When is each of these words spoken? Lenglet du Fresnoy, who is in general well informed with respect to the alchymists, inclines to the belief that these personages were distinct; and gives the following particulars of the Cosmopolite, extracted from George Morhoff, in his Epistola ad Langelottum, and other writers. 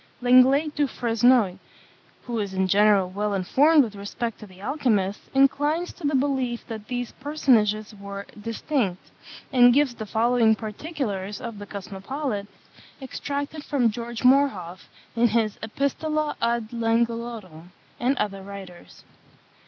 Lenglet 0.19 0.73
du 0.73 0.87
Fresnoy, 0.87 1.59
who 2.23 2.39
is 2.39 2.55
in 2.55 2.67
general 2.67 3.11
well 3.11 3.35
informed 3.35 3.83
with 3.83 3.93
respect 3.95 4.39
to 4.39 4.47
the 4.47 4.59
alchymists, 4.59 5.29
inclines 5.35 5.93
to 5.93 6.03
the 6.07 6.15
belief 6.15 6.65
that 6.65 6.87
these 6.87 7.11
personages 7.19 7.93
were 7.93 8.25
distinct; 8.41 9.11
and 9.53 9.75
gives 9.75 9.93
the 9.93 10.07
following 10.07 10.55
particulars 10.55 11.39
of 11.39 11.59
the 11.59 11.67
Cosmopolite, 11.67 12.47
extracted 12.99 13.63
from 13.63 13.91
George 13.91 14.23
Morhoff, 14.23 14.89
in 15.15 15.27
his 15.27 15.57
Epistola 15.61 16.33
ad 16.41 16.69
Langelottum, 16.71 17.71
and 17.99 18.17
other 18.17 18.41
writers. 18.41 19.03